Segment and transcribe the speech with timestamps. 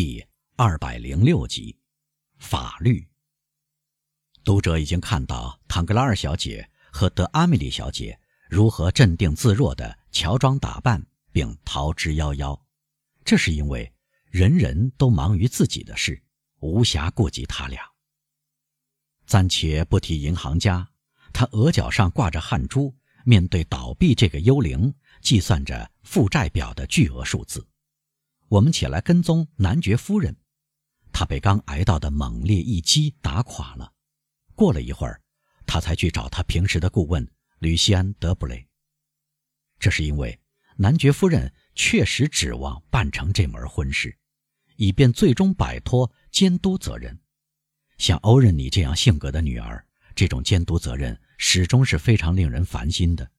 [0.00, 1.76] 第二百零六集，
[2.38, 3.06] 法律。
[4.42, 8.18] 读者已经看到唐格拉尔小姐和德阿米莉小姐
[8.48, 12.58] 如何镇定自若地乔装打扮并逃之夭夭，
[13.26, 13.92] 这是因为
[14.30, 16.22] 人人都忙于自己的事，
[16.60, 17.82] 无暇顾及他俩。
[19.26, 20.88] 暂且不提银行家，
[21.30, 22.96] 他额角上挂着汗珠，
[23.26, 27.66] 面对倒闭这个幽灵，计算着负债表的巨额数字。
[28.50, 30.36] 我们起来跟踪男爵夫人，
[31.12, 33.92] 她被刚挨到的猛烈一击打垮了。
[34.56, 35.22] 过了一会儿，
[35.66, 37.24] 他才去找他平时的顾问
[37.60, 38.66] 吕西安·德布雷。
[39.78, 40.36] 这是因为
[40.74, 44.18] 男爵夫人确实指望办成这门婚事，
[44.74, 47.16] 以便最终摆脱监督责任。
[47.98, 53.30] 像欧仁妮这样性格的女儿，这种监督责任始终是非常令人烦心的。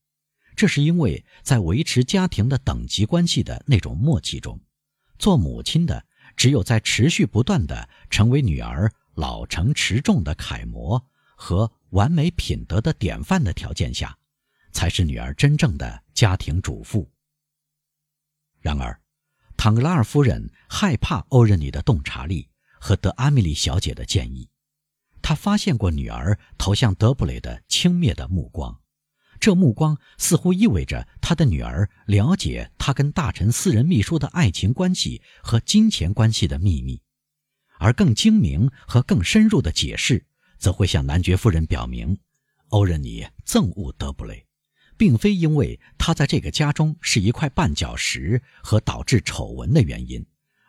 [0.56, 4.58] 这是因为在维持家庭的等级关系的那种默契中，
[5.22, 6.04] 做母亲的
[6.36, 14.18] 只有在持续不断的成为女儿老成持重的楷模和完美品德的典范的条件下，
[14.72, 17.08] 才是女儿真正的家庭主妇。
[18.62, 19.00] 然而，
[19.56, 24.50] 唐格拉尔夫人害怕欧仁妮的洞察力和德阿米莉小姐的建议。
[25.22, 28.81] 她发现过女儿投向德布雷的轻蔑的目光，
[29.42, 37.02] 这目光似乎意味着他的女儿了解他跟大臣私人秘书的爱情关系和金钱关系的秘密，
[37.80, 40.24] 而更精明和更深入的解释，
[40.60, 42.18] 则会向男爵夫人表明，
[42.70, 44.46] 欧仁妮憎恶德布雷，
[44.96, 50.24] 并非因为他在这个家中是一块绊脚石和导致丑闻的原因，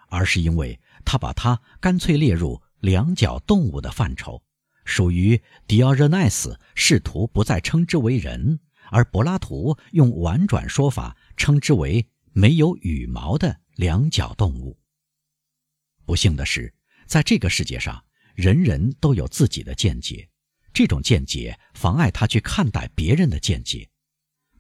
[0.09, 2.61] 而是因为他把他干脆列入。
[2.83, 4.42] 两脚动物的范畴，
[4.85, 14.79] 属于迪奥热奈斯试图不再称之为人，而柏拉图用婉转说法称之为没有羽毛的两脚动物。
[16.05, 16.73] 不幸的是，
[17.07, 20.29] 在这个世界上，人人都有自己的见解，
[20.73, 23.89] 这种见解妨碍他去看待别人的见解。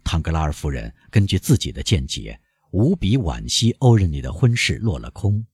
[0.04, 2.40] 唐格拉尔夫人根据自己的见解，
[2.70, 5.46] 无比惋惜欧仁妮的婚事落了空。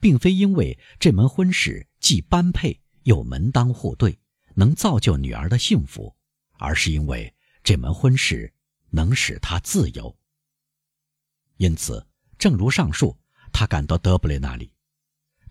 [0.00, 4.18] 并非因为这门婚事既般配又门当户对，
[4.54, 6.14] 能造就女儿的幸福，
[6.58, 8.52] 而是因为这门婚事
[8.90, 10.14] 能使她自由。
[11.56, 12.06] 因此，
[12.38, 13.18] 正如上述，
[13.50, 14.70] 他赶到德布雷那里，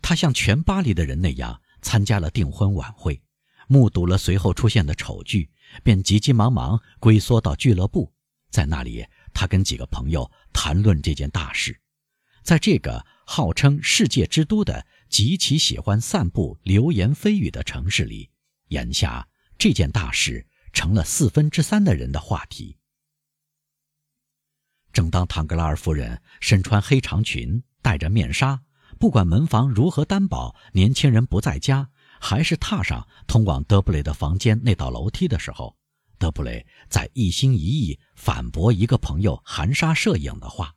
[0.04, 3.20] 他像全巴黎的人那样参加了订婚晚会，
[3.68, 5.50] 目睹了随后出现的丑剧，
[5.84, 8.14] 便急急忙忙龟缩到俱乐部，
[8.52, 9.04] 在那里，
[9.34, 11.82] 他跟几个朋友谈论这件大事，
[12.44, 13.04] 在这个。
[13.30, 18.30] 号称世界之都的极其喜欢散布流言蜚语的城市里，
[18.70, 22.78] 眼下这件大事成了四分之三的人的话题。
[24.94, 28.64] 正当唐格拉尔夫人身穿黑长裙，戴着面纱，
[29.00, 31.90] 不管门房如何担保年轻人不在家，
[32.20, 35.78] 还是踏上通往德布雷的房间那道楼梯的时候，
[36.18, 40.74] 德布雷在一心一意反驳一个朋友含沙射影的话。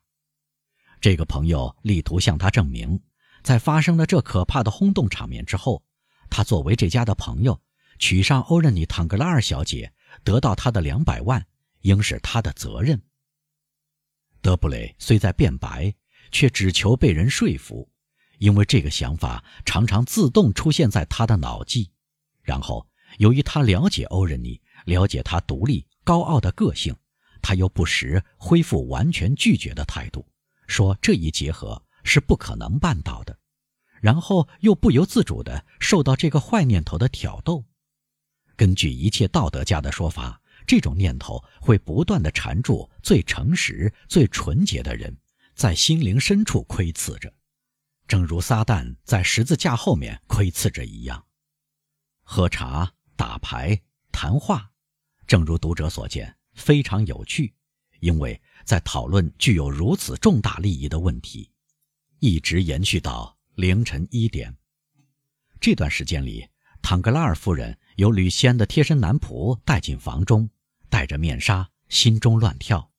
[1.01, 3.01] 这个朋友力图向他证明，
[3.43, 5.83] 在发生了这可怕的轰动场面之后，
[6.29, 7.61] 他作为这家的朋友，
[7.99, 9.93] 娶上欧仁妮·唐格拉尔小姐，
[10.25, 11.47] 得到她的两百万，
[11.81, 13.01] 应是他的责任。
[14.41, 15.95] 德布雷虽在辩白，
[16.31, 17.91] 却只求被人说服，
[18.39, 21.91] 因为这个想法常常自动出现在他的脑际。
[22.43, 22.87] 然后，
[23.19, 26.97] 由于他了解欧仁妮，了解他独立高傲的个性，
[27.43, 30.27] 他又不时恢复完全拒绝的态度。
[30.67, 33.39] 说这一结合是不可能办到的，
[34.01, 37.65] 然后又不由自主地受到这个坏念头的挑逗。
[38.57, 45.17] 根据一切道德家的说法，这种念头会不断地缠住最诚实、最纯洁的人，
[45.55, 47.33] 在心灵深处窥伺着，
[48.07, 51.25] 正如撒旦在十字架后面窥伺着一样。
[52.23, 53.81] 喝茶、打牌、
[54.13, 54.71] 谈话，
[55.27, 57.55] 正如读者所见，非常有趣，
[58.01, 58.41] 因为。
[58.63, 61.50] 在讨论具有如此重大利益的问题，
[62.21, 64.55] 一直延续到凌晨一点。
[65.59, 66.47] 这段时间里，
[66.83, 70.49] 坦格拉尔夫人由吕西安的贴身男仆带进房中，
[70.91, 72.93] 戴着面纱，心中乱跳，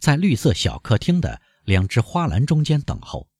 [0.00, 3.30] 在绿色小客厅的两只花篮中间等候。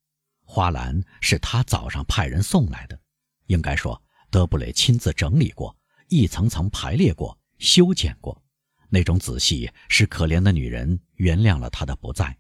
[0.44, 3.00] 花篮是他早上派人送来的，
[3.46, 5.76] 应该说德布雷亲自整理过，
[6.08, 8.40] 一层层排列过，修剪过。
[8.88, 12.38] 那种仔细使可怜的女人原谅了他的不在。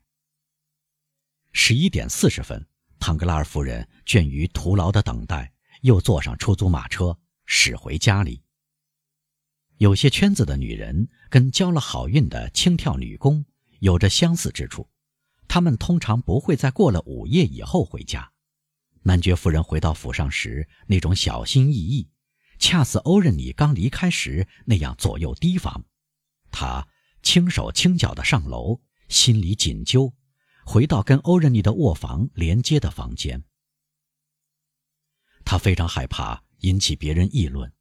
[1.52, 2.64] 十一点四十分，
[3.06, 5.52] 唐格拉尔夫人倦于徒劳的等待，
[5.82, 8.40] 又坐上出租马车驶回家里。
[9.76, 13.44] 有些圈子的女人跟交了好运的轻跳女工
[13.80, 14.88] 有着相似之处，
[15.46, 18.32] 她们通常不会在过了午夜以后回家。
[19.02, 22.08] 男爵夫人回到府上时，那种小心翼翼，
[22.58, 25.84] 恰似欧仁妮刚离开时那样左右提防。
[26.50, 26.88] 她
[27.22, 28.80] 轻手轻脚地上楼，
[29.10, 30.14] 心里紧揪，
[30.64, 33.44] 回到跟欧仁妮的卧房连接的房间。
[35.44, 37.72] 她非常害怕引起别人议论，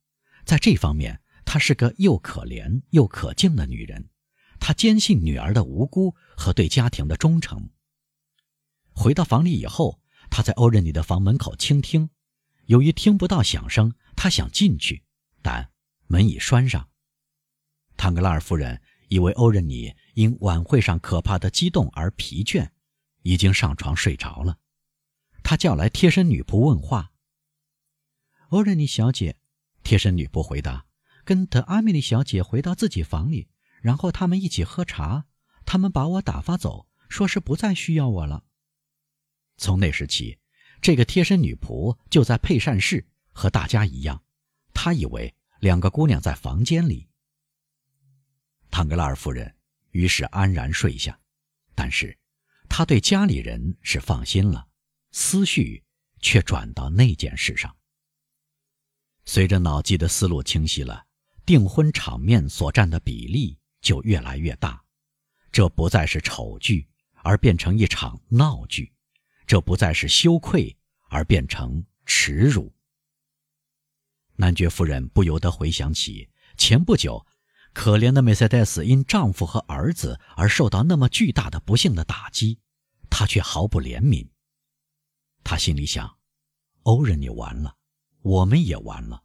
[0.45, 4.09] 在这方面，她是个又可怜又可敬的女人。
[4.59, 7.69] 她坚信女儿的无辜和对家庭的忠诚。
[8.91, 9.99] 回到房里以后。
[10.29, 12.09] 他在欧仁妮的房门口倾听，
[12.65, 15.03] 由于听不到响声，他想进去，
[15.43, 15.69] 但
[16.07, 16.89] 门已拴上。
[17.97, 22.69] 唐格拉尔夫人以为欧仁妮因晚会上可怕的激动而疲倦，
[23.21, 24.59] 已经上床睡着了。
[25.43, 27.11] 他叫来贴身女仆问话。
[28.49, 29.37] 欧仁妮小姐，
[29.83, 30.85] 贴身女仆回答
[31.25, 33.49] ：“跟德阿米莉小姐回到自己房里，
[33.81, 35.25] 然后他们一起喝茶。
[35.65, 38.43] 他们把我打发走，说是不再需要我了。”
[39.57, 40.39] 从那时起，
[40.81, 44.23] 这个贴身女仆就在配膳室，和大家一样。
[44.73, 47.07] 他以为两个姑娘在房间里。
[48.69, 49.55] 唐格拉尔夫人
[49.93, 51.17] 于是安然睡下，
[51.73, 52.15] 但是
[52.67, 54.67] 他对家里人是放心了，
[55.11, 55.83] 思绪
[56.19, 57.75] 却转到那件事上。
[59.25, 61.05] 随着脑际的思路清晰了，
[61.45, 64.83] 订婚场面所占的比例就越来越大，
[65.51, 66.87] 这不再是丑剧，
[67.23, 68.91] 而变成一场闹剧。
[69.45, 70.75] 这不再是羞愧，
[71.09, 72.73] 而变成耻辱。
[74.35, 77.23] 男爵夫人不由得回想起前不久，
[77.73, 82.59] 可怜的梅赛德斯因丈夫和儿子而受到那么巨大的不幸的打击，
[83.09, 84.29] 她却毫不怜悯。
[85.43, 86.17] 她心里想：
[86.83, 87.75] 欧仁，你完了，
[88.21, 89.23] 我们也完了。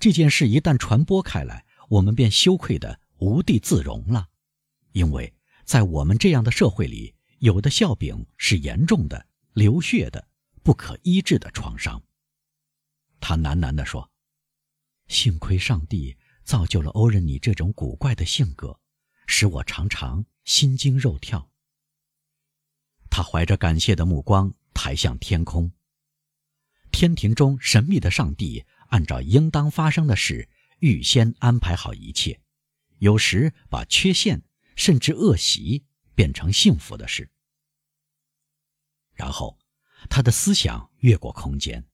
[0.00, 4.28] 这件事一旦传播开来，我们便羞愧的无地自容了，
[4.92, 5.32] 因为
[5.64, 9.26] 在我们这样的社会里，有的笑柄是严重的。
[9.54, 10.26] 流血的、
[10.64, 12.02] 不可医治的创伤。
[13.20, 14.10] 他喃喃地说
[15.06, 18.78] ：“幸亏上帝造就了欧仁尼这种古怪的性格，
[19.26, 21.50] 使我常常心惊肉跳。”
[23.10, 25.72] 他怀着感谢的目光抬向天空。
[26.90, 30.48] 天庭中神秘的上帝按照应当发生的事
[30.78, 32.40] 预先安排好一切，
[32.98, 34.42] 有时把缺陷
[34.76, 37.30] 甚至恶习变成幸福的事。
[39.12, 39.58] 然后，
[40.08, 41.84] 他的思想越过空间，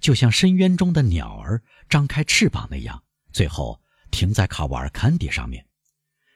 [0.00, 3.79] 就像深渊中的鸟儿张开翅膀那样，最后
[4.10, 5.66] 停在卡瓦尔坎迪上面。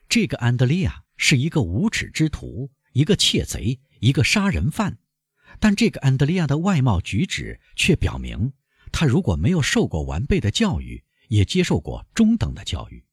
[0.09, 4.99] 这个安德利亚是一个无耻之徒，一个窃贼，一个杀人犯。
[5.61, 8.53] 但这个安德利亚的外貌举止却表明，
[8.93, 13.05] 他如果没有受过完备的教育，也接受过中等的教育。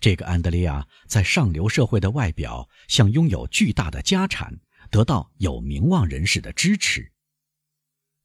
[0.00, 4.60] 这个安德利亚在上流社会的外表，像拥有巨大的家产。
[4.90, 7.12] 得到有名望人士的支持。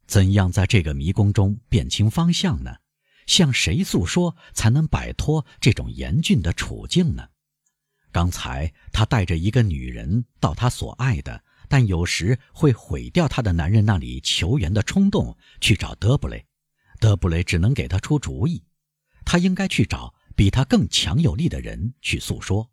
[0.06, 2.76] 怎样在这个迷宫中辨清方向呢？
[3.28, 7.30] 向谁诉说才能摆脱这种严峻的处境呢？
[8.12, 16.44] 刚才他带着一个女人到他所爱的，但有时会毁掉他的男人那里求援的冲动，去找德布雷。
[17.00, 18.64] 德布雷只能给他出主意，
[19.24, 22.72] 他应该去找比他更强有力的人去诉说。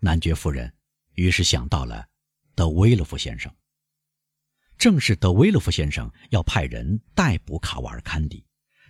[0.00, 0.72] 男爵夫人
[1.12, 2.08] 于是想到了。
[2.54, 3.54] 德威勒夫先生，
[4.76, 8.44] 正是德威勒夫先生要派人逮捕卡瓦尔坎迪，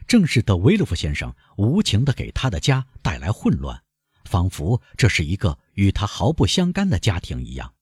[0.09, 3.85] 正是德威勒夫先生无情地给他的家带来混乱，
[4.25, 7.75] 仿佛这是一个与他毫不相干的家庭一样。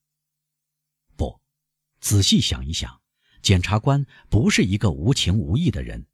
[1.16, 1.40] 不，
[2.00, 3.00] 仔细想一想，
[3.42, 6.04] 检察官不是一个无情无义的人，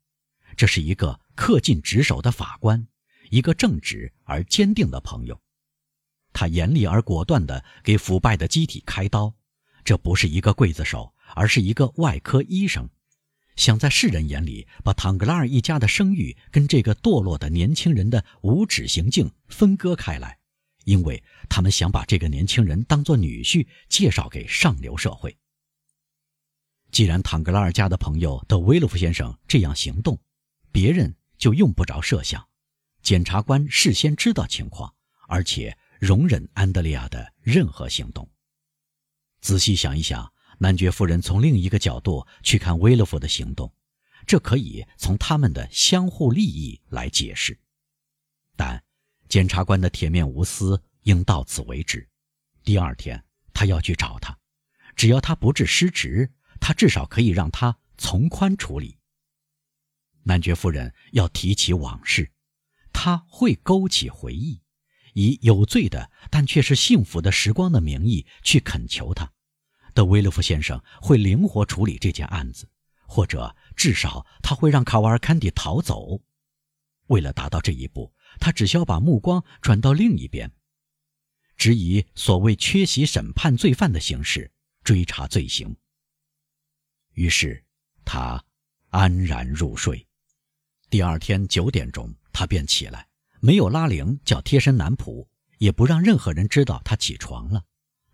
[0.55, 2.87] 这是一个恪尽职守的法官，
[3.31, 5.41] 一个正直而坚定的朋友，
[6.35, 9.35] 他严厉而果断地给腐败的机体开刀。
[9.83, 12.87] 这不是一个刽子手，而是一个外科医生，
[13.57, 20.39] 想在世人眼里把唐格拉尔一家的声誉跟这个堕落的年轻人的无耻行径分割开来，
[20.85, 25.37] 因为他们想把这个年轻人当作女婿介绍给上流社会。
[26.91, 30.19] 既然唐格拉尔家的朋友德威洛夫先生这样行动，
[30.71, 32.47] 别人就用不着设想，
[33.03, 34.95] 检察官事先知道情况，
[35.29, 38.29] 而且容忍安德烈亚的任何行动。
[39.41, 40.33] 仔细想一想，
[40.63, 43.75] 男爵夫人从另一个角度去看威勒夫的行动，
[44.29, 47.59] 这可以从他们的相互利益来解释。
[48.57, 48.81] 但
[49.29, 52.09] 检察官的铁面无私应到此为止。
[52.63, 54.39] 第二天他要去找他，
[54.95, 59.01] 只要他不致失职，他至少可以让他从宽处理。
[60.23, 62.31] 男爵夫人要提起往事，
[62.93, 64.63] 他会勾起回忆。
[65.15, 69.33] 以有罪的但却是幸福的时光的名义去恳求他，
[69.95, 72.69] 德威勒夫先生会灵活处理这件案子，
[73.07, 76.21] 或者至少他会让卡瓦尔坎蒂逃走。
[77.09, 80.51] 为了达到这一步，他只需要把目光转到另一边，
[81.57, 84.51] 只以所谓缺席审判罪犯的形式
[84.83, 85.77] 追查罪行。
[87.13, 87.63] 于是
[88.05, 88.43] 他
[88.89, 90.07] 安然入睡。
[90.89, 93.09] 第二天九点钟，他便起来，
[93.41, 95.27] 没有拉铃叫贴身男仆，
[95.59, 97.65] 也不让任何人知道他起床了。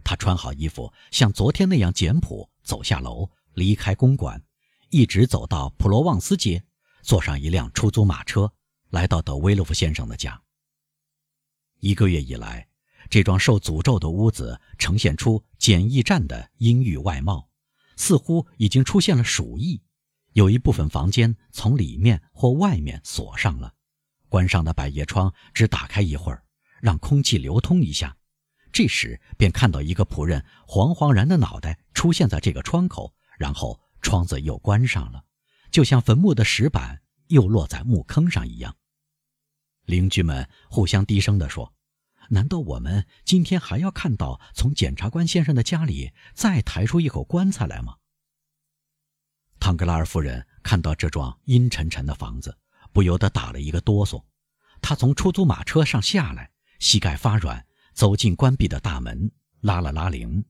[0.08, 4.42] 他穿好衣服，像昨天那样简朴，走下楼，离开公馆，
[4.88, 6.64] 一直走到普罗旺斯街，
[7.02, 8.50] 坐上一辆出租马车，
[8.88, 10.40] 来到德威洛夫先生的家。
[11.80, 12.66] 一个月以来，
[13.10, 17.50] 这幢受诅咒的屋子呈现出简易站的阴郁外貌，
[17.98, 19.82] 似乎已经出现了鼠疫。
[20.32, 23.74] 有一部分房间从里面或外面锁上了，
[24.30, 26.42] 关上的百叶窗只打开一会儿，
[26.80, 28.16] 让空气流通一下。
[28.72, 35.25] 这时便看到一个仆人惶惶然的脑袋出现在这个窗口，然后窗子又关上了，
[35.70, 38.76] 就像坟墓的石板又落在墓坑上一样。
[39.84, 41.72] 邻居们互相低声地说
[42.30, 47.96] ：“难道我们今天还要看到从检察官先生的家里再抬出一口棺材来吗？”
[49.58, 52.58] 唐格拉尔夫人看到这幢阴沉沉的房子，
[52.92, 54.25] 不由得打了一个哆嗦。
[54.80, 57.66] 她从出租马车上下来，膝盖发软。
[57.99, 59.28] 走进关闭的大门，
[59.61, 60.45] 拉了拉铃。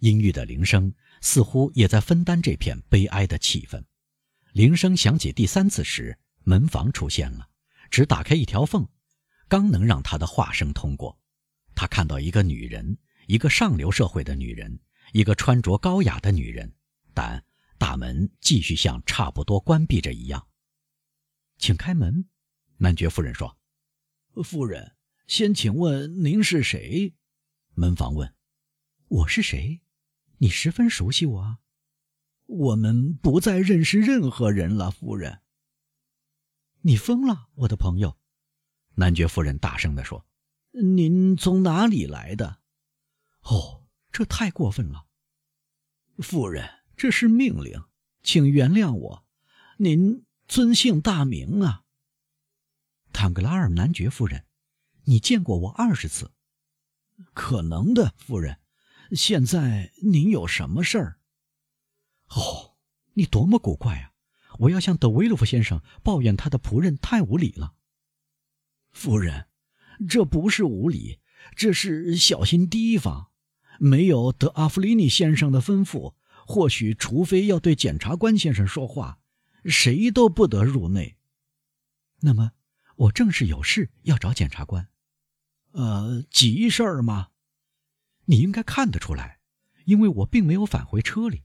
[0.00, 0.92] 阴郁的铃声
[1.22, 3.82] 似乎也在分担这片悲哀的气氛。
[4.52, 7.48] 铃声响起第三次时，门房出现了，
[7.90, 8.86] 只打开一条缝，
[9.48, 11.18] 刚能让他的话声通过。
[11.74, 14.78] 他看到一个女人，一个上流社会的女人，
[15.14, 16.74] 一个穿着高雅的女人，
[17.14, 17.42] 但
[17.78, 20.46] 大门继续像差不多关闭着一样。
[21.56, 22.28] 请开门，
[22.76, 23.56] 男爵夫人说
[24.44, 24.94] ：“夫人。”
[25.26, 27.14] 先请问您是谁？
[27.74, 28.34] 门房问
[29.08, 29.80] ：“我是谁？
[30.38, 31.58] 你十分熟悉我啊。”
[32.46, 35.40] 我们不再认识任何人了，夫人。
[36.82, 38.18] 你疯了，我的朋友！
[38.96, 40.26] 男爵夫人大声地说
[40.72, 42.58] ：“您从哪里来的？”
[43.44, 45.06] 哦，这太过分了，
[46.18, 47.82] 夫人，这是命令，
[48.22, 49.26] 请原谅我。
[49.78, 51.84] 您尊姓大名啊？
[53.12, 54.44] 坦格拉尔男爵夫人。
[55.04, 56.32] 你见过我二十次，
[57.34, 58.58] 可能的，夫人。
[59.12, 61.18] 现在您有什么事儿？
[62.28, 62.76] 哦，
[63.14, 64.12] 你多么古怪啊！
[64.60, 67.74] 我要向德维洛夫先生抱怨他的仆人太无礼了。
[68.90, 69.48] 夫人，
[70.08, 71.20] 这不是无礼，
[71.56, 73.30] 这是小心提防。
[73.78, 76.14] 没有德阿弗里尼先生的吩咐，
[76.46, 79.18] 或许除非要对检察官先生说话，
[79.64, 81.16] 谁都不得入内。
[82.20, 82.52] 那么，
[82.96, 84.88] 我正是有事要找检察官。
[85.72, 87.30] 呃，急事儿吗？
[88.26, 89.40] 你应该看得出来，
[89.84, 91.42] 因为我并没有返回车里。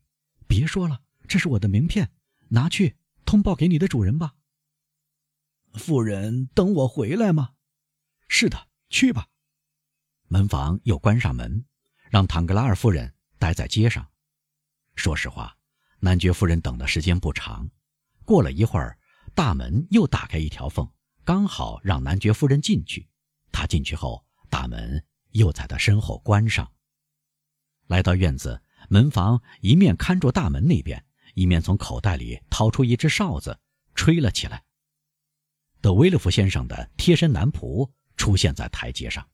[0.47, 2.11] 别说了，这是我的名片，
[2.49, 4.35] 拿去通报给你的主人吧。
[5.73, 7.53] 夫人，等我回来吗？
[8.27, 9.27] 是的，去吧。
[10.27, 11.65] 门房又关上门，
[12.09, 14.09] 让唐格拉尔夫人待在街上。
[14.95, 15.57] 说实话，
[15.99, 17.69] 男爵夫人等的时间不长。
[18.25, 18.99] 过了一会儿，
[19.33, 20.91] 大门又打开一条缝，
[21.23, 23.06] 刚好让男爵夫人进去。
[23.57, 26.71] 他进去后，大门又在他身后关上。
[27.87, 33.59] 来到院子，门房一面看着大门那边，一面从口袋里掏出一只哨子，
[33.95, 34.63] 吹了起来。
[35.81, 39.27] 德威勒夫先生的贴身男仆出现在台阶上，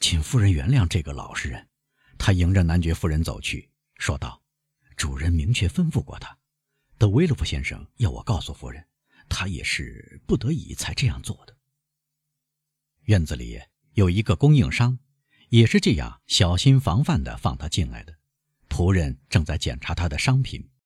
[0.00, 1.64] 请夫人原谅这个老实人。
[2.18, 4.42] 他迎着男爵夫人走去，说道
[4.98, 6.36] ：“主人明确吩咐过他，
[6.98, 8.84] 德威勒夫先生要我告诉夫人，
[9.28, 11.56] 他也是不得已才这样做的。”
[13.08, 13.58] 院子里
[13.94, 14.98] 有一个供应商，
[15.48, 18.12] 也是这样小心防范的放他进来的。
[18.68, 20.68] 仆人正在检查他的商品。